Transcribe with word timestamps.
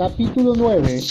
Capítulo 0.00 0.54
9. 0.56 1.04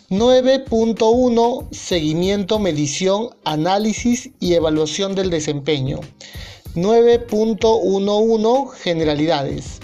9.1 0.09 1.69
Seguimiento, 1.71 2.59
medición, 2.59 3.29
análisis 3.45 4.31
y 4.41 4.55
evaluación 4.55 5.15
del 5.15 5.29
desempeño. 5.29 6.01
9.11 6.75 8.71
Generalidades. 8.71 9.81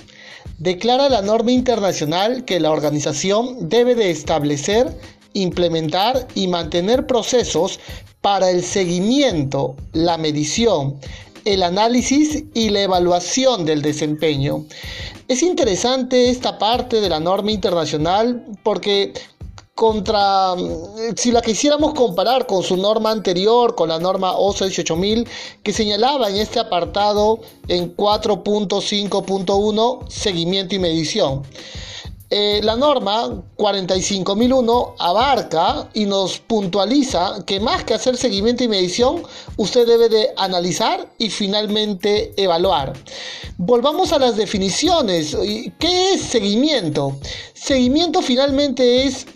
Declara 0.59 1.11
la 1.11 1.21
norma 1.21 1.53
internacional 1.53 2.47
que 2.47 2.59
la 2.59 2.71
organización 2.71 3.69
debe 3.69 3.95
de 3.95 4.11
establecer, 4.11 4.99
implementar 5.35 6.27
y 6.35 6.49
mantener 6.49 7.07
procesos 7.07 7.79
para 8.21 8.51
el 8.51 8.65
seguimiento, 8.65 9.77
la 9.93 10.17
medición, 10.17 10.99
el 11.45 11.63
análisis 11.63 12.45
y 12.55 12.71
la 12.71 12.81
evaluación 12.81 13.67
del 13.67 13.83
desempeño. 13.83 14.65
Es 15.29 15.43
interesante 15.43 16.31
esta 16.31 16.59
parte 16.59 17.03
de 17.03 17.11
la 17.11 17.21
norma 17.21 17.51
internacional 17.51 18.47
porque 18.63 19.13
contra, 19.75 20.55
si 21.17 21.33
la 21.33 21.43
quisiéramos 21.43 21.93
comparar 21.95 22.47
con 22.47 22.63
su 22.63 22.77
norma 22.77 23.11
anterior, 23.11 23.75
con 23.75 23.89
la 23.89 23.99
norma 23.99 24.37
OSA 24.37 24.67
18000, 24.67 25.27
que 25.63 25.73
señalaba 25.73 26.29
en 26.31 26.37
este 26.37 26.61
apartado 26.61 27.41
en 27.69 27.97
4.5.1 27.97 30.09
seguimiento 30.09 30.77
y 30.77 30.79
medición. 30.79 31.43
Eh, 32.37 32.61
la 32.65 32.75
norma 32.75 33.45
45001 33.55 34.97
abarca 34.99 35.89
y 35.95 36.05
nos 36.05 36.41
puntualiza 36.41 37.45
que 37.47 37.61
más 37.61 37.85
que 37.85 37.95
hacer 37.95 38.17
seguimiento 38.17 38.65
y 38.65 38.67
medición, 38.67 39.23
usted 39.57 39.87
debe 39.87 40.09
de 40.09 40.31
analizar 40.37 41.09
y 41.17 41.31
finalmente 41.31 42.33
evaluar. 42.37 42.93
Volvamos 43.57 44.13
a 44.13 44.19
las 44.19 44.35
definiciones. 44.35 45.37
¿Qué 45.79 46.15
es 46.15 46.23
seguimiento? 46.23 47.21
Seguimiento 47.55 48.21
finalmente 48.21 49.05
es 49.05 49.27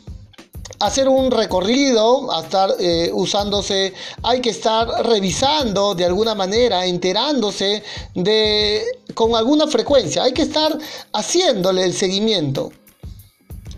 hacer 0.80 1.08
un 1.08 1.30
recorrido, 1.30 2.28
estar 2.42 2.74
eh, 2.80 3.12
usándose, 3.12 3.94
hay 4.24 4.40
que 4.40 4.50
estar 4.50 4.88
revisando 5.06 5.94
de 5.94 6.04
alguna 6.04 6.34
manera, 6.34 6.84
enterándose 6.84 7.84
de 8.16 8.82
con 9.14 9.36
alguna 9.36 9.68
frecuencia, 9.68 10.24
hay 10.24 10.32
que 10.32 10.42
estar 10.42 10.76
haciéndole 11.12 11.84
el 11.84 11.94
seguimiento 11.94 12.72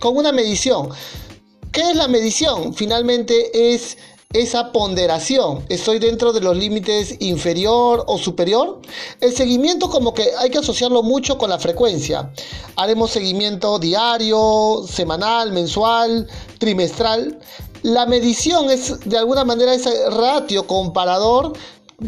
con 0.01 0.17
una 0.17 0.33
medición. 0.33 0.89
¿Qué 1.71 1.83
es 1.83 1.97
la 1.97 2.09
medición? 2.09 2.75
Finalmente 2.75 3.73
es 3.73 3.97
esa 4.33 4.73
ponderación. 4.73 5.65
¿Estoy 5.69 5.99
dentro 5.99 6.33
de 6.33 6.41
los 6.41 6.57
límites 6.57 7.17
inferior 7.21 8.05
o 8.07 8.19
superior? 8.19 8.81
El 9.21 9.33
seguimiento 9.35 9.89
como 9.89 10.15
que 10.15 10.31
hay 10.39 10.51
que 10.51 10.59
asociarlo 10.59 11.03
mucho 11.03 11.39
con 11.39 11.51
la 11.51 11.59
frecuencia. 11.59 12.33
Haremos 12.77 13.11
seguimiento 13.11 13.79
diario, 13.79 14.85
semanal, 14.89 15.53
mensual, 15.53 16.29
trimestral. 16.59 17.39
La 17.83 18.07
medición 18.07 18.71
es 18.71 19.01
de 19.01 19.19
alguna 19.19 19.45
manera 19.45 19.75
ese 19.75 20.11
ratio 20.11 20.67
comparador 20.67 21.53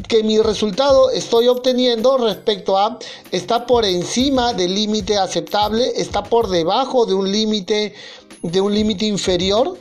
que 0.08 0.22
mi 0.22 0.40
resultado 0.40 1.10
estoy 1.10 1.48
obteniendo 1.48 2.16
respecto 2.18 2.78
a 2.78 2.98
está 3.30 3.66
por 3.66 3.84
encima 3.84 4.52
del 4.54 4.74
límite 4.74 5.18
aceptable, 5.18 5.92
está 5.96 6.22
por 6.22 6.48
debajo 6.48 7.04
de 7.06 7.14
un 7.14 7.30
límite 7.30 7.94
de 8.42 8.60
un 8.60 8.74
límite 8.74 9.06
inferior. 9.06 9.78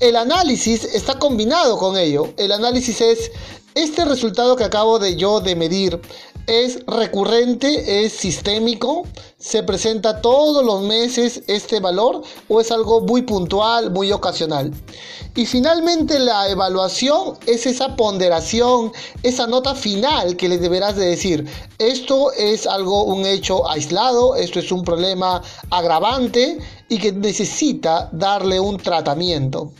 El 0.00 0.16
análisis 0.16 0.84
está 0.84 1.18
combinado 1.18 1.76
con 1.78 1.96
ello. 1.96 2.32
El 2.36 2.52
análisis 2.52 3.00
es 3.00 3.30
este 3.74 4.04
resultado 4.04 4.56
que 4.56 4.64
acabo 4.64 4.98
de 4.98 5.16
yo 5.16 5.40
de 5.40 5.54
medir 5.54 6.00
es 6.50 6.84
recurrente, 6.84 8.04
es 8.04 8.12
sistémico, 8.12 9.04
se 9.38 9.62
presenta 9.62 10.20
todos 10.20 10.64
los 10.64 10.82
meses 10.82 11.44
este 11.46 11.78
valor 11.78 12.22
o 12.48 12.60
es 12.60 12.72
algo 12.72 13.02
muy 13.02 13.22
puntual, 13.22 13.92
muy 13.92 14.10
ocasional. 14.10 14.72
Y 15.36 15.46
finalmente 15.46 16.18
la 16.18 16.48
evaluación 16.48 17.38
es 17.46 17.66
esa 17.66 17.94
ponderación, 17.94 18.90
esa 19.22 19.46
nota 19.46 19.76
final 19.76 20.36
que 20.36 20.48
le 20.48 20.58
deberás 20.58 20.96
de 20.96 21.06
decir, 21.06 21.46
esto 21.78 22.32
es 22.32 22.66
algo, 22.66 23.04
un 23.04 23.24
hecho 23.24 23.70
aislado, 23.70 24.34
esto 24.34 24.58
es 24.58 24.72
un 24.72 24.82
problema 24.82 25.40
agravante 25.70 26.58
y 26.88 26.98
que 26.98 27.12
necesita 27.12 28.08
darle 28.10 28.58
un 28.58 28.76
tratamiento. 28.76 29.70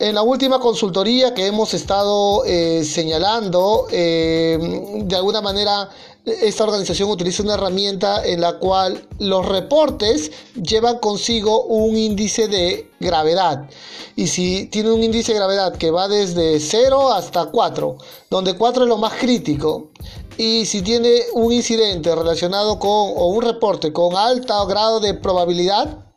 En 0.00 0.14
la 0.14 0.22
última 0.22 0.60
consultoría 0.60 1.34
que 1.34 1.46
hemos 1.46 1.74
estado 1.74 2.44
eh, 2.44 2.84
señalando, 2.84 3.88
eh, 3.90 4.56
de 5.02 5.16
alguna 5.16 5.40
manera 5.40 5.88
esta 6.24 6.62
organización 6.62 7.10
utiliza 7.10 7.42
una 7.42 7.54
herramienta 7.54 8.24
en 8.24 8.40
la 8.40 8.60
cual 8.60 9.08
los 9.18 9.44
reportes 9.44 10.30
llevan 10.54 10.98
consigo 10.98 11.64
un 11.64 11.96
índice 11.96 12.46
de 12.46 12.92
gravedad. 13.00 13.68
Y 14.14 14.28
si 14.28 14.66
tiene 14.66 14.92
un 14.92 15.02
índice 15.02 15.32
de 15.32 15.38
gravedad 15.38 15.76
que 15.76 15.90
va 15.90 16.06
desde 16.06 16.60
0 16.60 17.12
hasta 17.12 17.46
4, 17.46 17.96
donde 18.30 18.56
4 18.56 18.84
es 18.84 18.88
lo 18.88 18.98
más 18.98 19.14
crítico, 19.14 19.90
y 20.36 20.66
si 20.66 20.82
tiene 20.82 21.22
un 21.32 21.52
incidente 21.52 22.14
relacionado 22.14 22.78
con 22.78 22.90
o 23.16 23.26
un 23.30 23.42
reporte 23.42 23.92
con 23.92 24.14
alto 24.14 24.64
grado 24.66 25.00
de 25.00 25.14
probabilidad, 25.14 26.07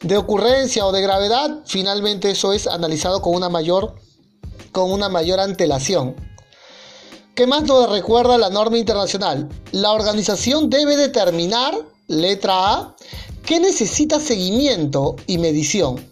de 0.00 0.16
ocurrencia 0.16 0.86
o 0.86 0.92
de 0.92 1.02
gravedad, 1.02 1.60
finalmente 1.66 2.30
eso 2.30 2.52
es 2.52 2.66
analizado 2.66 3.20
con 3.20 3.34
una 3.34 3.48
mayor, 3.48 3.94
con 4.72 4.92
una 4.92 5.08
mayor 5.08 5.40
antelación. 5.40 6.14
¿Qué 7.34 7.46
más 7.46 7.62
nos 7.64 7.90
recuerda 7.90 8.38
la 8.38 8.50
norma 8.50 8.78
internacional? 8.78 9.48
La 9.72 9.92
organización 9.92 10.70
debe 10.70 10.96
determinar, 10.96 11.74
letra 12.08 12.72
A, 12.72 12.96
qué 13.44 13.60
necesita 13.60 14.18
seguimiento 14.18 15.16
y 15.26 15.38
medición. 15.38 16.04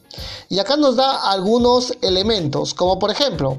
Y 0.49 0.59
acá 0.59 0.77
nos 0.77 0.97
da 0.97 1.31
algunos 1.31 1.93
elementos, 2.01 2.75
como 2.75 2.99
por 2.99 3.11
ejemplo, 3.11 3.59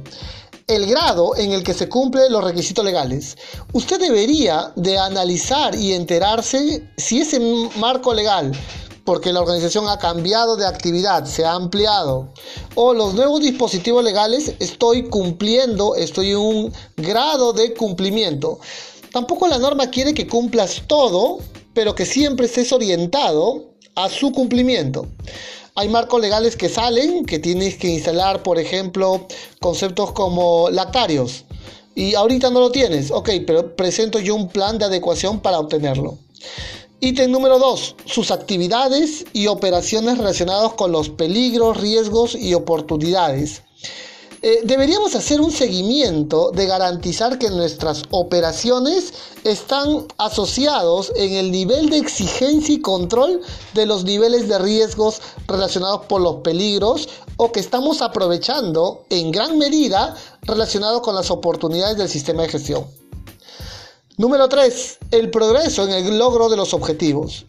el 0.67 0.85
grado 0.85 1.35
en 1.35 1.51
el 1.51 1.63
que 1.63 1.73
se 1.73 1.87
cumplen 1.87 2.31
los 2.31 2.43
requisitos 2.43 2.83
legales. 2.83 3.37
Usted 3.73 3.99
debería 3.99 4.71
de 4.75 4.97
analizar 4.97 5.75
y 5.75 5.93
enterarse 5.93 6.89
si 6.97 7.21
ese 7.21 7.39
marco 7.77 8.13
legal 8.13 8.51
porque 9.07 9.31
la 9.31 9.39
organización 9.39 9.87
ha 9.87 9.97
cambiado 9.97 10.57
de 10.57 10.67
actividad, 10.67 11.23
se 11.23 11.45
ha 11.45 11.53
ampliado. 11.53 12.27
O 12.75 12.93
los 12.93 13.13
nuevos 13.13 13.39
dispositivos 13.39 14.03
legales, 14.03 14.55
estoy 14.59 15.03
cumpliendo, 15.03 15.95
estoy 15.95 16.31
en 16.31 16.39
un 16.39 16.73
grado 16.97 17.53
de 17.53 17.73
cumplimiento. 17.73 18.59
Tampoco 19.13 19.47
la 19.47 19.59
norma 19.59 19.89
quiere 19.89 20.13
que 20.13 20.27
cumplas 20.27 20.81
todo, 20.87 21.39
pero 21.73 21.95
que 21.95 22.05
siempre 22.05 22.47
estés 22.47 22.73
orientado 22.73 23.69
a 23.95 24.09
su 24.09 24.33
cumplimiento. 24.33 25.07
Hay 25.75 25.87
marcos 25.87 26.19
legales 26.19 26.57
que 26.57 26.67
salen, 26.67 27.23
que 27.23 27.39
tienes 27.39 27.77
que 27.77 27.87
instalar, 27.87 28.43
por 28.43 28.59
ejemplo, 28.59 29.25
conceptos 29.61 30.11
como 30.11 30.69
lactarios. 30.69 31.45
Y 31.95 32.13
ahorita 32.13 32.49
no 32.49 32.59
lo 32.59 32.71
tienes, 32.71 33.11
ok, 33.11 33.29
pero 33.47 33.73
presento 33.73 34.19
yo 34.19 34.35
un 34.35 34.49
plan 34.49 34.77
de 34.77 34.83
adecuación 34.83 35.39
para 35.39 35.59
obtenerlo. 35.59 36.17
Ítem 36.99 37.31
número 37.31 37.59
2. 37.59 37.95
Sus 38.05 38.31
actividades 38.31 39.23
y 39.31 39.45
operaciones 39.45 40.17
relacionadas 40.17 40.73
con 40.73 40.91
los 40.91 41.09
peligros, 41.09 41.77
riesgos 41.77 42.33
y 42.33 42.55
oportunidades. 42.55 43.61
Eh, 44.41 44.61
deberíamos 44.63 45.13
hacer 45.13 45.39
un 45.39 45.51
seguimiento 45.51 46.49
de 46.49 46.65
garantizar 46.65 47.37
que 47.37 47.51
nuestras 47.51 48.01
operaciones 48.09 49.13
están 49.43 50.07
asociados 50.17 51.11
en 51.15 51.33
el 51.33 51.51
nivel 51.51 51.91
de 51.91 51.99
exigencia 51.99 52.73
y 52.73 52.81
control 52.81 53.41
de 53.75 53.85
los 53.85 54.03
niveles 54.03 54.47
de 54.47 54.57
riesgos 54.57 55.21
relacionados 55.47 56.07
por 56.07 56.21
los 56.21 56.37
peligros 56.37 57.09
o 57.37 57.51
que 57.51 57.59
estamos 57.59 58.01
aprovechando 58.01 59.05
en 59.11 59.31
gran 59.31 59.59
medida 59.59 60.15
relacionados 60.41 61.01
con 61.01 61.13
las 61.13 61.29
oportunidades 61.29 61.97
del 61.97 62.09
sistema 62.09 62.41
de 62.41 62.49
gestión. 62.49 63.06
Número 64.19 64.49
3. 64.49 64.97
El 65.11 65.29
progreso 65.29 65.83
en 65.83 65.91
el 65.91 66.17
logro 66.17 66.49
de 66.49 66.57
los 66.57 66.73
objetivos. 66.73 67.45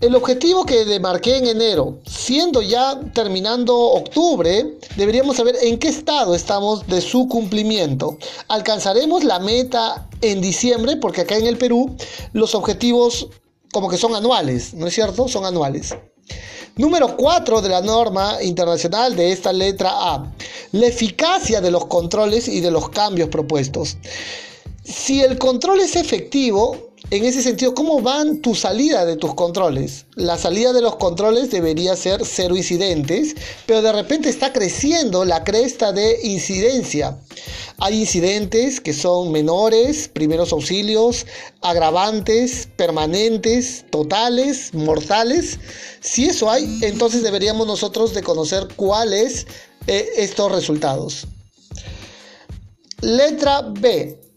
El 0.00 0.16
objetivo 0.16 0.66
que 0.66 0.84
demarqué 0.84 1.36
en 1.36 1.46
enero, 1.46 1.98
siendo 2.04 2.60
ya 2.60 2.98
terminando 3.14 3.78
octubre, 3.78 4.78
deberíamos 4.96 5.36
saber 5.36 5.54
en 5.62 5.78
qué 5.78 5.86
estado 5.86 6.34
estamos 6.34 6.88
de 6.88 7.00
su 7.00 7.28
cumplimiento. 7.28 8.18
Alcanzaremos 8.48 9.22
la 9.22 9.38
meta 9.38 10.08
en 10.22 10.40
diciembre, 10.40 10.96
porque 10.96 11.20
acá 11.20 11.36
en 11.36 11.46
el 11.46 11.56
Perú 11.56 11.94
los 12.32 12.56
objetivos 12.56 13.28
como 13.72 13.88
que 13.88 13.96
son 13.96 14.16
anuales, 14.16 14.74
¿no 14.74 14.88
es 14.88 14.94
cierto? 14.94 15.28
Son 15.28 15.44
anuales. 15.44 15.94
Número 16.74 17.16
4 17.16 17.62
de 17.62 17.68
la 17.68 17.80
norma 17.80 18.42
internacional 18.42 19.14
de 19.14 19.30
esta 19.30 19.52
letra 19.52 19.90
A. 19.92 20.32
La 20.72 20.86
eficacia 20.88 21.60
de 21.60 21.70
los 21.70 21.86
controles 21.86 22.48
y 22.48 22.60
de 22.60 22.72
los 22.72 22.88
cambios 22.88 23.28
propuestos. 23.28 23.98
Si 24.84 25.20
el 25.22 25.38
control 25.38 25.80
es 25.80 25.96
efectivo, 25.96 26.92
En 27.10 27.26
ese 27.26 27.42
sentido, 27.42 27.74
¿cómo 27.74 28.00
van 28.00 28.40
tu 28.40 28.54
salida 28.54 29.04
de 29.04 29.16
tus 29.16 29.34
controles? 29.34 30.06
La 30.14 30.38
salida 30.38 30.72
de 30.72 30.80
los 30.80 30.96
controles 30.96 31.50
debería 31.50 31.94
ser 31.94 32.24
cero 32.24 32.56
incidentes, 32.56 33.34
pero 33.66 33.82
de 33.82 33.92
repente 33.92 34.30
está 34.30 34.50
creciendo 34.52 35.26
la 35.26 35.44
cresta 35.44 35.92
de 35.92 36.20
incidencia. 36.22 37.18
Hay 37.80 38.00
incidentes 38.00 38.80
que 38.80 38.94
son 38.94 39.30
menores, 39.30 40.08
primeros 40.08 40.52
auxilios, 40.52 41.26
agravantes, 41.60 42.68
permanentes, 42.76 43.84
totales, 43.90 44.72
mortales. 44.72 45.58
Si 46.00 46.24
eso 46.24 46.50
hay, 46.50 46.78
entonces 46.80 47.22
deberíamos 47.22 47.66
nosotros 47.66 48.14
de 48.14 48.22
conocer 48.22 48.68
cuáles 48.74 49.46
eh, 49.86 50.08
estos 50.16 50.50
resultados. 50.50 51.26
Letra 53.02 53.60
B. 53.60 54.31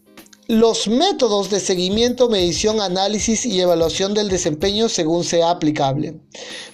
Los 0.48 0.86
métodos 0.86 1.50
de 1.50 1.58
seguimiento, 1.58 2.28
medición, 2.28 2.80
análisis 2.80 3.44
y 3.44 3.60
evaluación 3.60 4.14
del 4.14 4.28
desempeño 4.28 4.88
según 4.88 5.24
sea 5.24 5.50
aplicable. 5.50 6.20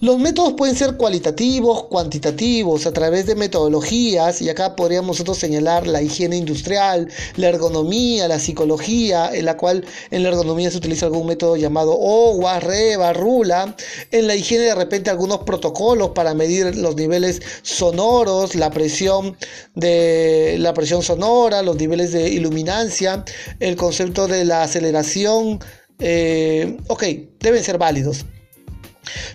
Los 0.00 0.18
métodos 0.18 0.52
pueden 0.58 0.76
ser 0.76 0.98
cualitativos, 0.98 1.84
cuantitativos, 1.84 2.84
a 2.84 2.92
través 2.92 3.24
de 3.24 3.34
metodologías, 3.34 4.42
y 4.42 4.50
acá 4.50 4.76
podríamos 4.76 5.16
nosotros 5.16 5.38
señalar 5.38 5.86
la 5.86 6.02
higiene 6.02 6.36
industrial, 6.36 7.08
la 7.36 7.48
ergonomía, 7.48 8.28
la 8.28 8.38
psicología, 8.38 9.30
en 9.32 9.46
la 9.46 9.56
cual 9.56 9.86
en 10.10 10.22
la 10.22 10.28
ergonomía 10.28 10.70
se 10.70 10.76
utiliza 10.76 11.06
algún 11.06 11.26
método 11.26 11.56
llamado 11.56 11.92
OWA, 11.92 12.60
REVA, 12.60 13.14
RULA, 13.14 13.74
en 14.10 14.26
la 14.26 14.36
higiene 14.36 14.64
de 14.64 14.74
repente 14.74 15.08
algunos 15.08 15.44
protocolos 15.44 16.10
para 16.10 16.34
medir 16.34 16.76
los 16.76 16.94
niveles 16.94 17.40
sonoros, 17.62 18.54
la 18.54 18.70
presión 18.70 19.38
de 19.74 20.56
la 20.58 20.74
presión 20.74 21.02
sonora, 21.02 21.62
los 21.62 21.76
niveles 21.76 22.12
de 22.12 22.28
iluminancia, 22.28 23.24
el 23.62 23.76
concepto 23.76 24.26
de 24.26 24.44
la 24.44 24.64
aceleración, 24.64 25.60
eh, 26.00 26.76
ok, 26.88 27.04
deben 27.38 27.62
ser 27.62 27.78
válidos. 27.78 28.26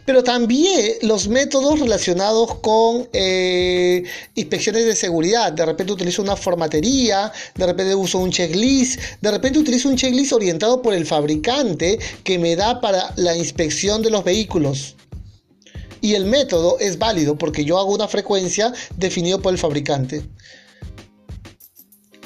Pero 0.06 0.24
también 0.24 0.94
los 1.02 1.28
métodos 1.28 1.80
relacionados 1.80 2.56
con 2.56 3.08
eh, 3.14 4.04
inspecciones 4.36 4.86
de 4.86 4.96
seguridad. 4.96 5.52
De 5.54 5.66
repente 5.66 5.94
utilizo 5.94 6.22
una 6.22 6.36
formatería, 6.36 7.32
de 7.56 7.66
repente 7.66 7.96
uso 7.96 8.20
un 8.20 8.32
checklist, 8.32 9.00
de 9.22 9.32
repente 9.32 9.60
utilizo 9.60 9.90
un 9.90 9.96
checklist 9.96 10.34
orientado 10.34 10.82
por 10.82 10.94
el 10.94 11.06
fabricante 11.06 12.00
que 12.24 12.40
me 12.40 12.56
da 12.56 12.82
para 12.82 13.14
la 13.16 13.36
inspección 13.36 14.02
de 14.02 14.10
los 14.10 14.24
vehículos. 14.24 14.96
Y 16.02 16.16
el 16.16 16.26
método 16.26 16.78
es 16.80 16.98
válido 16.98 17.38
porque 17.38 17.66
yo 17.66 17.80
hago 17.80 17.94
una 17.94 18.08
frecuencia 18.08 18.74
definida 18.96 19.38
por 19.40 19.52
el 19.54 19.58
fabricante. 19.58 20.24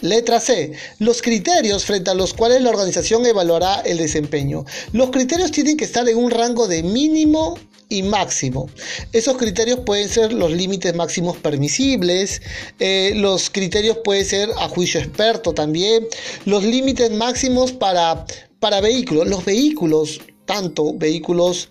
Letra 0.01 0.39
C. 0.39 0.73
Los 0.99 1.21
criterios 1.21 1.85
frente 1.85 2.11
a 2.11 2.13
los 2.13 2.33
cuales 2.33 2.61
la 2.61 2.69
organización 2.69 3.25
evaluará 3.25 3.81
el 3.81 3.97
desempeño. 3.97 4.65
Los 4.93 5.11
criterios 5.11 5.51
tienen 5.51 5.77
que 5.77 5.85
estar 5.85 6.07
en 6.09 6.17
un 6.17 6.31
rango 6.31 6.67
de 6.67 6.83
mínimo 6.83 7.57
y 7.87 8.03
máximo. 8.03 8.69
Esos 9.11 9.37
criterios 9.37 9.81
pueden 9.81 10.09
ser 10.09 10.33
los 10.33 10.51
límites 10.51 10.95
máximos 10.95 11.37
permisibles, 11.37 12.41
eh, 12.79 13.13
los 13.15 13.49
criterios 13.49 13.97
pueden 14.03 14.25
ser 14.25 14.49
a 14.57 14.69
juicio 14.69 14.99
experto 14.99 15.53
también, 15.53 16.07
los 16.45 16.63
límites 16.63 17.11
máximos 17.11 17.73
para, 17.73 18.25
para 18.59 18.81
vehículos. 18.81 19.27
Los 19.27 19.43
vehículos 19.43 20.21
tanto 20.51 20.93
vehículos, 20.93 21.69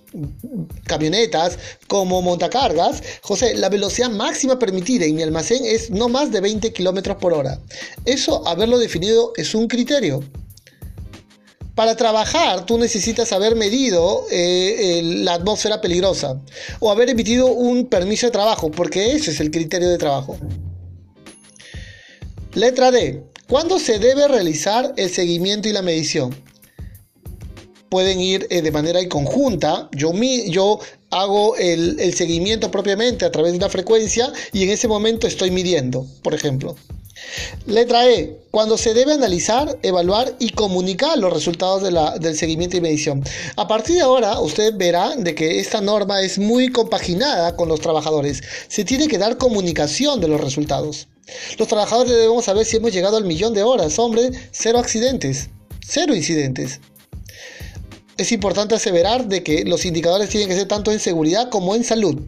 camionetas 0.86 1.58
como 1.86 2.22
montacargas, 2.22 3.02
José, 3.20 3.54
la 3.54 3.68
velocidad 3.68 4.08
máxima 4.08 4.58
permitida 4.58 5.04
en 5.04 5.16
mi 5.16 5.22
almacén 5.22 5.66
es 5.66 5.90
no 5.90 6.08
más 6.08 6.32
de 6.32 6.40
20 6.40 6.72
kilómetros 6.72 7.18
por 7.18 7.34
hora. 7.34 7.60
Eso, 8.06 8.48
haberlo 8.48 8.78
definido, 8.78 9.34
es 9.36 9.54
un 9.54 9.68
criterio. 9.68 10.24
Para 11.74 11.94
trabajar, 11.94 12.64
tú 12.64 12.78
necesitas 12.78 13.32
haber 13.32 13.54
medido 13.54 14.24
eh, 14.30 15.02
la 15.04 15.34
atmósfera 15.34 15.82
peligrosa 15.82 16.40
o 16.78 16.90
haber 16.90 17.10
emitido 17.10 17.48
un 17.48 17.84
permiso 17.86 18.28
de 18.28 18.32
trabajo, 18.32 18.70
porque 18.70 19.12
ese 19.12 19.30
es 19.32 19.40
el 19.40 19.50
criterio 19.50 19.90
de 19.90 19.98
trabajo. 19.98 20.38
Letra 22.54 22.90
D. 22.90 23.22
¿Cuándo 23.46 23.78
se 23.78 23.98
debe 23.98 24.26
realizar 24.26 24.94
el 24.96 25.10
seguimiento 25.10 25.68
y 25.68 25.72
la 25.72 25.82
medición? 25.82 26.34
Pueden 27.90 28.20
ir 28.20 28.46
eh, 28.48 28.62
de 28.62 28.70
manera 28.70 29.06
conjunta. 29.08 29.90
Yo, 29.92 30.81
hago 31.10 31.56
el, 31.56 32.14
seguimiento 32.14 32.70
propiamente 32.70 33.25
a 33.25 33.32
través 33.32 33.52
de 33.52 33.58
una 33.58 33.69
frecuencia 33.69 34.32
y 34.52 34.62
en 34.62 34.70
ese 34.70 34.88
momento 34.88 35.26
estoy 35.26 35.50
midiendo, 35.50 36.06
por 36.22 36.34
ejemplo. 36.34 36.76
Letra 37.66 38.08
E. 38.08 38.38
Cuando 38.50 38.78
se 38.78 38.94
debe 38.94 39.12
analizar, 39.12 39.76
evaluar 39.82 40.34
y 40.38 40.50
comunicar 40.50 41.19
los 41.19 41.32
resultados 41.32 41.82
del 42.20 42.37
seguimiento 42.37 42.76
y 42.76 42.81
medición. 42.81 43.22
A 43.56 43.69
partir 43.69 43.96
de 43.96 44.02
ahora, 44.02 44.40
usted 44.40 44.75
verá 44.76 45.14
de 45.16 45.34
que 45.34 45.58
esta 45.58 45.81
norma 45.81 46.22
es 46.22 46.38
muy 46.38 46.70
compaginada 46.70 47.56
con 47.56 47.69
los 47.69 47.81
trabajadores. 47.81 48.42
Se 48.69 48.84
tiene 48.84 49.08
que 49.08 49.19
dar 49.19 49.37
comunicación 49.37 50.20
de 50.20 50.28
los 50.28 50.40
resultados. 50.40 51.08
Los 51.58 51.69
trabajadores 51.69 52.12
debemos 52.12 52.44
saber 52.44 52.64
si 52.64 52.76
hemos 52.76 52.92
llegado 52.92 53.16
al 53.16 53.25
millón 53.25 53.52
de 53.52 53.64
horas. 53.64 53.98
Hombre, 53.98 54.31
cero 54.52 54.78
accidentes, 54.78 55.50
cero 55.87 56.14
incidentes 56.14 56.81
es 58.20 58.32
importante 58.32 58.75
aseverar 58.75 59.26
de 59.26 59.43
que 59.43 59.64
los 59.64 59.84
indicadores 59.87 60.28
tienen 60.28 60.49
que 60.49 60.55
ser 60.55 60.69
tanto 60.69 60.93
en 60.93 61.00
seguridad 61.00 61.49
como 61.49 61.75
en 61.75 61.84
salud. 61.84 62.20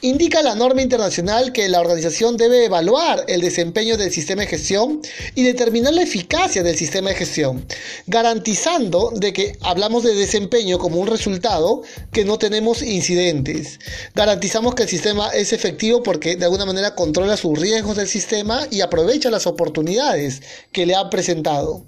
Indica 0.00 0.42
la 0.42 0.54
norma 0.54 0.80
internacional 0.80 1.52
que 1.52 1.68
la 1.68 1.80
organización 1.80 2.36
debe 2.36 2.64
evaluar 2.64 3.24
el 3.26 3.40
desempeño 3.40 3.96
del 3.96 4.12
sistema 4.12 4.42
de 4.42 4.48
gestión 4.48 5.00
y 5.34 5.42
determinar 5.42 5.92
la 5.92 6.02
eficacia 6.02 6.62
del 6.62 6.76
sistema 6.76 7.10
de 7.10 7.16
gestión, 7.16 7.66
garantizando 8.06 9.10
de 9.16 9.32
que 9.32 9.58
hablamos 9.60 10.04
de 10.04 10.14
desempeño 10.14 10.78
como 10.78 11.00
un 11.00 11.08
resultado 11.08 11.82
que 12.12 12.24
no 12.24 12.38
tenemos 12.38 12.80
incidentes. 12.80 13.80
Garantizamos 14.14 14.76
que 14.76 14.84
el 14.84 14.88
sistema 14.88 15.30
es 15.30 15.52
efectivo 15.52 16.02
porque 16.04 16.36
de 16.36 16.44
alguna 16.44 16.64
manera 16.64 16.94
controla 16.94 17.36
sus 17.36 17.58
riesgos 17.58 17.96
del 17.96 18.06
sistema 18.06 18.68
y 18.70 18.82
aprovecha 18.82 19.30
las 19.30 19.48
oportunidades 19.48 20.42
que 20.70 20.86
le 20.86 20.94
ha 20.94 21.10
presentado. 21.10 21.84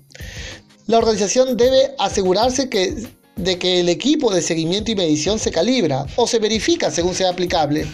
La 0.90 0.98
organización 0.98 1.56
debe 1.56 1.94
asegurarse 2.00 2.68
de 3.36 3.58
que 3.60 3.78
el 3.78 3.88
equipo 3.88 4.34
de 4.34 4.42
seguimiento 4.42 4.90
y 4.90 4.96
medición 4.96 5.38
se 5.38 5.52
calibra 5.52 6.04
o 6.16 6.26
se 6.26 6.40
verifica 6.40 6.90
según 6.90 7.14
sea 7.14 7.30
aplicable 7.30 7.86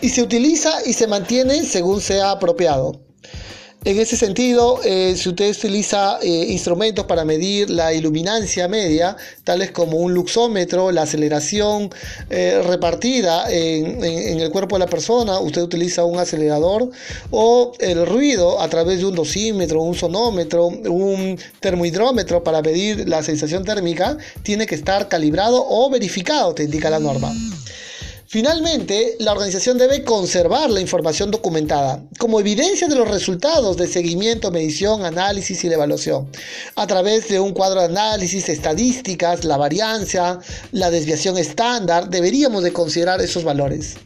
y 0.00 0.08
se 0.08 0.20
utiliza 0.20 0.72
y 0.84 0.94
se 0.94 1.06
mantiene 1.06 1.62
según 1.62 2.00
sea 2.00 2.32
apropiado. 2.32 3.00
En 3.82 3.98
ese 3.98 4.14
sentido, 4.14 4.78
eh, 4.84 5.14
si 5.16 5.30
usted 5.30 5.56
utiliza 5.56 6.18
eh, 6.20 6.46
instrumentos 6.50 7.06
para 7.06 7.24
medir 7.24 7.70
la 7.70 7.94
iluminancia 7.94 8.68
media, 8.68 9.16
tales 9.42 9.70
como 9.70 9.96
un 9.96 10.12
luxómetro, 10.12 10.92
la 10.92 11.02
aceleración 11.02 11.88
eh, 12.28 12.60
repartida 12.62 13.50
en, 13.50 14.04
el 14.04 14.50
cuerpo 14.50 14.76
de 14.76 14.80
la 14.80 14.86
persona, 14.86 15.38
usted 15.38 15.62
utiliza 15.62 16.04
un 16.04 16.18
acelerador 16.18 16.90
o 17.30 17.72
el 17.78 18.06
ruido 18.06 18.60
a 18.60 18.68
través 18.68 18.98
de 18.98 19.06
un 19.06 19.14
dosímetro, 19.14 19.80
un 19.80 19.94
sonómetro, 19.94 20.66
un 20.66 21.38
termohidrómetro 21.60 22.44
para 22.44 22.60
medir 22.60 23.08
la 23.08 23.22
sensación 23.22 23.64
térmica, 23.64 24.18
tiene 24.42 24.66
que 24.66 24.74
estar 24.74 25.08
calibrado 25.08 25.64
o 25.66 25.88
verificado, 25.88 26.54
te 26.54 26.64
indica 26.64 26.90
la 26.90 26.98
norma. 26.98 27.32
Finalmente, 28.32 29.16
la 29.18 29.32
organización 29.32 29.76
debe 29.76 30.04
conservar 30.04 30.70
la 30.70 30.80
información 30.80 31.32
documentada 31.32 32.00
como 32.20 32.38
evidencia 32.38 32.86
de 32.86 32.94
los 32.94 33.08
resultados 33.08 33.76
de 33.76 33.88
seguimiento, 33.88 34.52
medición, 34.52 35.04
análisis 35.04 35.64
y 35.64 35.68
la 35.68 35.74
evaluación, 35.74 36.30
a 36.76 36.86
través 36.86 37.28
de 37.28 37.40
un 37.40 37.52
cuadro 37.52 37.80
de 37.80 37.86
análisis, 37.86 38.48
estadísticas, 38.48 39.44
la 39.44 39.56
varianza, 39.56 40.38
la 40.70 40.92
desviación 40.92 41.38
estándar, 41.38 42.08
deberíamos 42.08 42.62
de 42.62 42.72
considerar 42.72 43.20
esos 43.20 43.42
valores. 43.42 43.96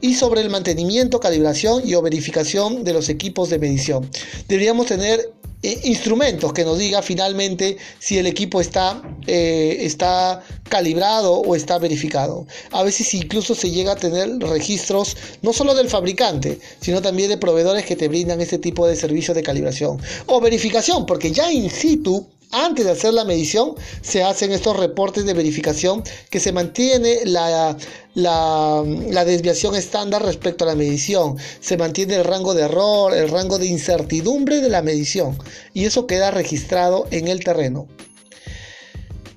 Y 0.00 0.16
sobre 0.16 0.40
el 0.40 0.50
mantenimiento, 0.50 1.20
calibración 1.20 1.86
y 1.86 1.94
o 1.94 2.02
verificación 2.02 2.82
de 2.82 2.94
los 2.94 3.08
equipos 3.08 3.48
de 3.48 3.60
medición. 3.60 4.10
Deberíamos 4.48 4.86
tener 4.86 5.32
eh, 5.64 5.80
instrumentos 5.84 6.52
que 6.52 6.62
nos 6.62 6.78
diga 6.78 7.00
finalmente 7.00 7.78
si 7.98 8.18
el 8.18 8.26
equipo 8.26 8.60
está, 8.60 9.00
eh, 9.26 9.78
está 9.80 10.42
calibrado 10.68 11.32
o 11.32 11.56
está 11.56 11.78
verificado. 11.78 12.46
A 12.70 12.82
veces 12.82 13.14
incluso 13.14 13.54
se 13.54 13.70
llega 13.70 13.92
a 13.92 13.96
tener 13.96 14.28
registros 14.40 15.16
no 15.40 15.54
solo 15.54 15.74
del 15.74 15.88
fabricante, 15.88 16.58
sino 16.80 17.00
también 17.00 17.30
de 17.30 17.38
proveedores 17.38 17.86
que 17.86 17.96
te 17.96 18.08
brindan 18.08 18.42
este 18.42 18.58
tipo 18.58 18.86
de 18.86 18.94
servicios 18.94 19.34
de 19.34 19.42
calibración 19.42 19.98
o 20.26 20.38
verificación, 20.38 21.06
porque 21.06 21.32
ya 21.32 21.50
in 21.50 21.70
situ 21.70 22.26
antes 22.54 22.84
de 22.84 22.92
hacer 22.92 23.12
la 23.12 23.24
medición, 23.24 23.74
se 24.00 24.22
hacen 24.22 24.52
estos 24.52 24.76
reportes 24.76 25.26
de 25.26 25.34
verificación 25.34 26.02
que 26.30 26.40
se 26.40 26.52
mantiene 26.52 27.20
la, 27.24 27.76
la, 28.14 29.24
desviación 29.24 29.74
estándar 29.74 30.24
respecto 30.24 30.64
a 30.64 30.68
la 30.68 30.74
medición, 30.74 31.36
se 31.60 31.76
mantiene 31.76 32.14
el 32.14 32.24
rango 32.24 32.54
de 32.54 32.62
error, 32.62 33.14
el 33.14 33.28
rango 33.28 33.58
de 33.58 33.66
incertidumbre 33.66 34.60
de 34.60 34.68
la 34.68 34.82
medición 34.82 35.36
y 35.72 35.84
eso 35.84 36.06
queda 36.06 36.30
registrado 36.30 37.06
en 37.10 37.28
el 37.28 37.42
terreno. 37.42 37.88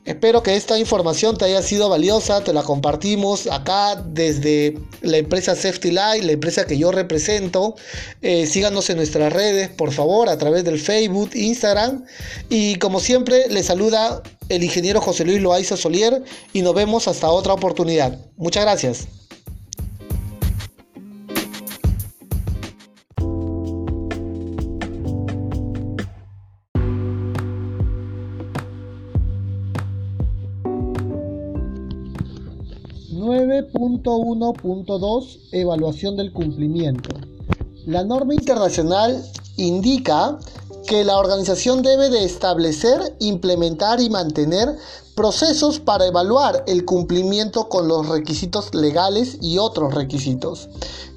Espero 0.08 0.42
que 0.42 0.56
esta 0.56 0.80
información 0.80 1.38
te 1.38 1.44
haya 1.44 1.62
sido 1.62 1.90
valiosa, 1.90 2.42
te 2.42 2.54
la 2.54 2.64
compartimos 2.64 3.46
acá 3.48 4.02
desde 4.06 4.80
la 5.02 5.18
empresa 5.18 5.54
Safety 5.54 5.92
Light, 5.92 6.24
la 6.24 6.32
empresa 6.32 6.66
que 6.66 6.78
yo 6.78 6.94
represento. 6.94 7.76
Eh, 8.22 8.48
síganos 8.48 8.90
en 8.90 8.96
nuestras 8.96 9.34
redes, 9.34 9.68
por 9.68 9.92
favor, 9.92 10.30
a 10.30 10.38
través 10.38 10.64
del 10.64 10.80
Facebook, 10.80 11.32
Instagram. 11.34 12.06
Y 12.48 12.78
como 12.78 13.02
siempre, 13.02 13.50
les 13.50 13.66
saluda 13.66 14.24
el 14.48 14.64
ingeniero 14.64 15.02
José 15.02 15.26
Luis 15.26 15.42
Loaiza 15.42 15.76
Solier 15.76 16.24
y 16.54 16.62
nos 16.62 16.74
vemos 16.74 17.10
hasta 17.10 17.30
otra 17.30 17.52
oportunidad. 17.52 18.18
Muchas 18.38 18.64
gracias. 18.64 19.17
.1.2 34.08 35.40
Evaluación 35.52 36.16
del 36.16 36.32
cumplimiento. 36.32 37.10
La 37.86 38.04
norma 38.04 38.34
internacional 38.34 39.22
indica 39.58 40.40
que 40.88 41.04
la 41.04 41.18
organización 41.18 41.82
debe 41.82 42.10
de 42.10 42.24
establecer, 42.24 43.16
implementar 43.20 44.00
y 44.00 44.10
mantener 44.10 44.76
procesos 45.16 45.80
para 45.80 46.06
evaluar 46.06 46.64
el 46.68 46.86
cumplimiento 46.86 47.68
con 47.68 47.88
los 47.88 48.08
requisitos 48.08 48.74
legales 48.74 49.38
y 49.42 49.58
otros 49.58 49.94
requisitos. 49.94 50.70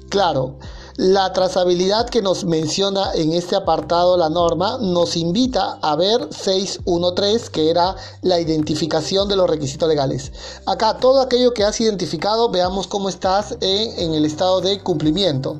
Claro, 0.09 0.57
la 0.97 1.31
trazabilidad 1.33 2.09
que 2.09 2.21
nos 2.21 2.45
menciona 2.45 3.13
en 3.13 3.33
este 3.33 3.55
apartado 3.55 4.17
la 4.17 4.29
norma 4.29 4.77
nos 4.79 5.15
invita 5.15 5.77
a 5.81 5.95
ver 5.95 6.27
613, 6.31 7.51
que 7.51 7.69
era 7.69 7.95
la 8.21 8.39
identificación 8.39 9.27
de 9.27 9.35
los 9.35 9.49
requisitos 9.49 9.87
legales. 9.87 10.31
Acá 10.65 10.97
todo 10.97 11.21
aquello 11.21 11.53
que 11.53 11.63
has 11.63 11.79
identificado, 11.79 12.49
veamos 12.49 12.87
cómo 12.87 13.09
estás 13.09 13.57
en, 13.61 13.99
en 13.99 14.13
el 14.13 14.25
estado 14.25 14.61
de 14.61 14.81
cumplimiento. 14.81 15.59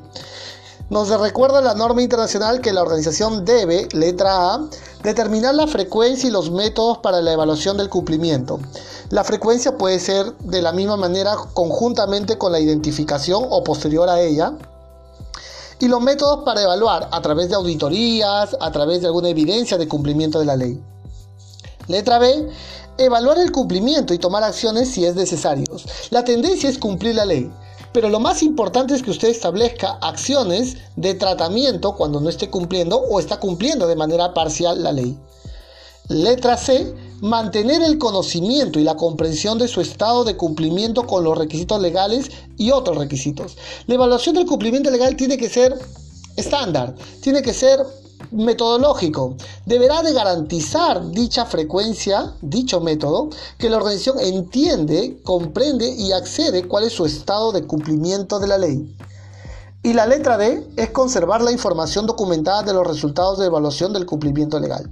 Nos 0.90 1.08
recuerda 1.08 1.62
la 1.62 1.72
norma 1.72 2.02
internacional 2.02 2.60
que 2.60 2.74
la 2.74 2.82
organización 2.82 3.46
debe, 3.46 3.88
letra 3.92 4.52
A, 4.52 4.68
determinar 5.02 5.54
la 5.54 5.66
frecuencia 5.66 6.28
y 6.28 6.30
los 6.30 6.50
métodos 6.50 6.98
para 6.98 7.22
la 7.22 7.32
evaluación 7.32 7.78
del 7.78 7.88
cumplimiento. 7.88 8.60
La 9.08 9.24
frecuencia 9.24 9.78
puede 9.78 9.98
ser 9.98 10.36
de 10.38 10.60
la 10.60 10.72
misma 10.72 10.96
manera 10.96 11.36
conjuntamente 11.54 12.36
con 12.36 12.52
la 12.52 12.60
identificación 12.60 13.42
o 13.48 13.64
posterior 13.64 14.08
a 14.08 14.20
ella. 14.20 14.52
Y 15.82 15.88
los 15.88 16.00
métodos 16.00 16.44
para 16.44 16.62
evaluar 16.62 17.08
a 17.10 17.20
través 17.22 17.48
de 17.48 17.56
auditorías, 17.56 18.56
a 18.60 18.70
través 18.70 19.00
de 19.00 19.08
alguna 19.08 19.30
evidencia 19.30 19.76
de 19.76 19.88
cumplimiento 19.88 20.38
de 20.38 20.44
la 20.44 20.54
ley. 20.54 20.80
Letra 21.88 22.20
B, 22.20 22.48
evaluar 22.98 23.38
el 23.38 23.50
cumplimiento 23.50 24.14
y 24.14 24.18
tomar 24.18 24.44
acciones 24.44 24.92
si 24.92 25.04
es 25.04 25.16
necesario. 25.16 25.64
La 26.10 26.22
tendencia 26.22 26.70
es 26.70 26.78
cumplir 26.78 27.16
la 27.16 27.24
ley. 27.24 27.50
Pero 27.92 28.10
lo 28.10 28.20
más 28.20 28.44
importante 28.44 28.94
es 28.94 29.02
que 29.02 29.10
usted 29.10 29.30
establezca 29.30 29.98
acciones 30.00 30.76
de 30.94 31.14
tratamiento 31.14 31.96
cuando 31.96 32.20
no 32.20 32.28
esté 32.28 32.48
cumpliendo 32.48 32.98
o 33.00 33.18
está 33.18 33.40
cumpliendo 33.40 33.88
de 33.88 33.96
manera 33.96 34.32
parcial 34.34 34.84
la 34.84 34.92
ley. 34.92 35.18
Letra 36.06 36.58
C. 36.58 36.94
Mantener 37.22 37.82
el 37.82 37.98
conocimiento 37.98 38.80
y 38.80 38.82
la 38.82 38.96
comprensión 38.96 39.56
de 39.56 39.68
su 39.68 39.80
estado 39.80 40.24
de 40.24 40.36
cumplimiento 40.36 41.06
con 41.06 41.22
los 41.22 41.38
requisitos 41.38 41.80
legales 41.80 42.32
y 42.56 42.72
otros 42.72 42.98
requisitos. 42.98 43.56
La 43.86 43.94
evaluación 43.94 44.34
del 44.34 44.44
cumplimiento 44.44 44.90
legal 44.90 45.14
tiene 45.14 45.38
que 45.38 45.48
ser 45.48 45.72
estándar, 46.36 46.96
tiene 47.20 47.40
que 47.40 47.54
ser 47.54 47.78
metodológico. 48.32 49.36
Deberá 49.66 50.02
de 50.02 50.12
garantizar 50.14 51.12
dicha 51.12 51.46
frecuencia, 51.46 52.34
dicho 52.40 52.80
método, 52.80 53.30
que 53.56 53.70
la 53.70 53.76
organización 53.76 54.18
entiende, 54.18 55.20
comprende 55.22 55.94
y 55.94 56.10
accede 56.10 56.66
cuál 56.66 56.82
es 56.82 56.92
su 56.92 57.06
estado 57.06 57.52
de 57.52 57.64
cumplimiento 57.64 58.40
de 58.40 58.48
la 58.48 58.58
ley. 58.58 58.96
Y 59.84 59.94
la 59.94 60.06
letra 60.06 60.38
D 60.38 60.64
es 60.76 60.90
conservar 60.90 61.42
la 61.42 61.50
información 61.50 62.06
documentada 62.06 62.62
de 62.62 62.72
los 62.72 62.86
resultados 62.86 63.40
de 63.40 63.46
evaluación 63.46 63.92
del 63.92 64.06
cumplimiento 64.06 64.60
legal. 64.60 64.88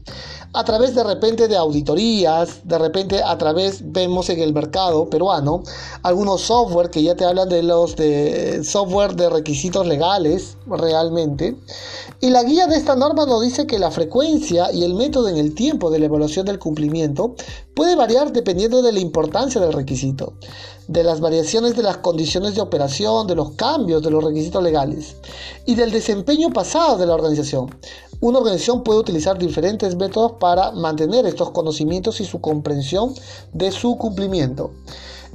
A 0.52 0.64
través 0.64 0.96
de 0.96 1.04
repente 1.04 1.46
de 1.46 1.56
auditorías, 1.56 2.62
de 2.64 2.76
repente 2.76 3.22
a 3.22 3.38
través 3.38 3.92
vemos 3.92 4.28
en 4.30 4.40
el 4.40 4.52
mercado 4.52 5.08
peruano 5.08 5.62
algunos 6.02 6.40
software 6.40 6.90
que 6.90 7.04
ya 7.04 7.14
te 7.14 7.24
hablan 7.24 7.48
de 7.48 7.62
los 7.62 7.94
de 7.94 8.64
software 8.64 9.14
de 9.14 9.30
requisitos 9.30 9.86
legales 9.86 10.56
realmente. 10.66 11.56
Y 12.20 12.30
la 12.30 12.42
guía 12.42 12.66
de 12.66 12.76
esta 12.76 12.96
norma 12.96 13.26
nos 13.26 13.42
dice 13.42 13.68
que 13.68 13.78
la 13.78 13.92
frecuencia 13.92 14.72
y 14.72 14.82
el 14.82 14.94
método 14.94 15.28
en 15.28 15.36
el 15.36 15.54
tiempo 15.54 15.88
de 15.88 16.00
la 16.00 16.06
evaluación 16.06 16.46
del 16.46 16.58
cumplimiento 16.58 17.36
puede 17.74 17.94
variar 17.94 18.32
dependiendo 18.32 18.82
de 18.82 18.90
la 18.90 18.98
importancia 18.98 19.60
del 19.60 19.72
requisito 19.72 20.32
de 20.88 21.04
las 21.04 21.20
variaciones 21.20 21.76
de 21.76 21.84
las 21.84 21.98
condiciones 21.98 22.56
de 22.56 22.60
operación, 22.60 23.28
de 23.28 23.36
los 23.36 23.52
cambios 23.52 24.02
de 24.02 24.10
los 24.10 24.24
requisitos 24.24 24.60
legales 24.60 25.14
y 25.64 25.76
del 25.76 25.92
desempeño 25.92 26.50
pasado 26.50 26.98
de 26.98 27.06
la 27.06 27.14
organización. 27.14 27.70
Una 28.22 28.38
organización 28.38 28.82
puede 28.82 29.00
utilizar 29.00 29.38
diferentes 29.38 29.96
métodos 29.96 30.32
para 30.32 30.72
mantener 30.72 31.24
estos 31.24 31.52
conocimientos 31.52 32.20
y 32.20 32.26
su 32.26 32.38
comprensión 32.42 33.14
de 33.54 33.72
su 33.72 33.96
cumplimiento. 33.96 34.72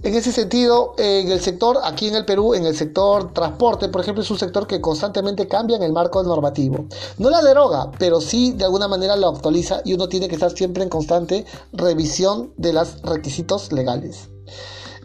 En 0.03 0.13
ese 0.13 0.31
sentido, 0.31 0.93
en 0.99 1.31
el 1.31 1.39
sector, 1.39 1.79
aquí 1.83 2.07
en 2.07 2.13
el 2.13 2.25
Perú, 2.25 2.53
en 2.53 2.63
el 2.63 2.75
sector 2.75 3.33
transporte, 3.33 3.89
por 3.89 4.01
ejemplo, 4.01 4.21
es 4.21 4.29
un 4.29 4.37
sector 4.37 4.67
que 4.67 4.81
constantemente 4.81 5.47
cambia 5.47 5.77
en 5.77 5.81
el 5.81 5.93
marco 5.93 6.21
normativo. 6.21 6.85
No 7.17 7.31
la 7.31 7.41
deroga, 7.41 7.89
pero 7.97 8.21
sí 8.21 8.51
de 8.51 8.65
alguna 8.65 8.87
manera 8.87 9.15
lo 9.15 9.29
actualiza 9.29 9.81
y 9.83 9.95
uno 9.95 10.07
tiene 10.07 10.27
que 10.27 10.35
estar 10.35 10.51
siempre 10.51 10.83
en 10.83 10.89
constante 10.89 11.43
revisión 11.73 12.53
de 12.55 12.73
los 12.73 13.01
requisitos 13.01 13.71
legales. 13.71 14.29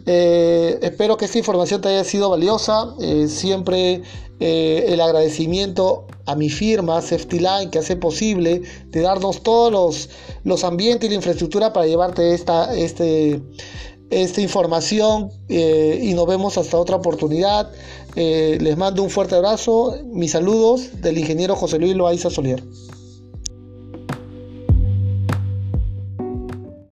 Eh, 0.05 0.79
espero 0.81 1.17
que 1.17 1.25
esta 1.25 1.37
información 1.37 1.81
te 1.81 1.89
haya 1.89 2.03
sido 2.03 2.29
valiosa. 2.29 2.93
Eh, 3.01 3.27
siempre 3.27 4.01
eh, 4.39 4.85
el 4.87 5.01
agradecimiento 5.01 6.07
a 6.25 6.35
mi 6.35 6.49
firma, 6.49 7.01
Safety 7.01 7.39
Line, 7.39 7.69
que 7.71 7.79
hace 7.79 7.95
posible 7.95 8.61
de 8.87 9.01
darnos 9.01 9.43
todos 9.43 9.71
los, 9.71 10.09
los 10.43 10.63
ambientes 10.63 11.07
y 11.07 11.09
la 11.09 11.15
infraestructura 11.15 11.73
para 11.73 11.87
llevarte 11.87 12.33
esta, 12.33 12.73
este, 12.75 13.41
esta 14.09 14.41
información. 14.41 15.31
y 15.49 16.13
nos 16.13 16.27
vemos 16.27 16.57
hasta 16.57 16.77
otra 16.77 16.95
oportunidad. 16.97 17.71
les 18.15 18.77
mando 18.77 19.03
un 19.03 19.09
fuerte 19.09 19.35
abrazo. 19.35 19.97
Mis 20.05 20.31
saludos 20.31 21.01
del 21.01 21.17
ingeniero 21.17 21.55
José 21.55 21.79
Luis 21.79 21.95
Loaiza 21.95 22.29
Solier. 22.29 22.63